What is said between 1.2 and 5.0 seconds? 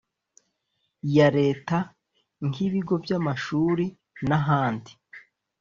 leta nk ibigo by amashuri n ahandi